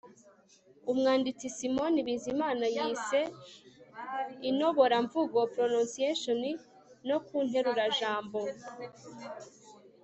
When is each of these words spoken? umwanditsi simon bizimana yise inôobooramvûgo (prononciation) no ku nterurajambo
umwanditsi 0.91 1.45
simon 1.57 1.93
bizimana 2.07 2.65
yise 2.75 3.21
inôobooramvûgo 4.49 5.39
(prononciation) 5.53 6.41
no 7.07 7.17
ku 7.25 7.37
nterurajambo 7.45 8.41